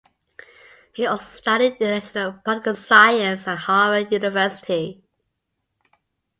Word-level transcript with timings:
He 0.95 1.05
also 1.05 1.27
studied 1.27 1.73
international 1.73 2.33
political 2.43 2.73
science 2.73 3.47
at 3.47 3.59
Harvard 3.59 4.11
University. 4.11 5.03